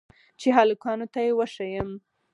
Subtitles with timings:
[0.39, 1.89] چې هلکانو ته يې وښييم.